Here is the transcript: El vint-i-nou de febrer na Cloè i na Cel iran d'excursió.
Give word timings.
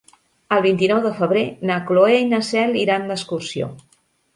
El 0.55 0.63
vint-i-nou 0.65 1.01
de 1.03 1.11
febrer 1.21 1.45
na 1.73 1.77
Cloè 1.93 2.19
i 2.25 2.29
na 2.33 2.43
Cel 2.51 2.77
iran 2.89 3.11
d'excursió. 3.13 3.75